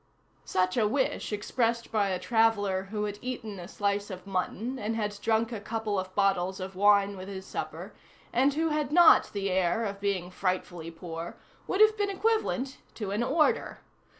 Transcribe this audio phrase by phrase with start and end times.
[0.45, 4.95] Such a wish expressed by a traveller who had eaten a slice of mutton and
[4.95, 7.93] had drunk a couple of bottles of wine with his supper,
[8.33, 11.35] and who had not the air of being frightfully poor,
[11.67, 13.81] would have been equivalent to an order.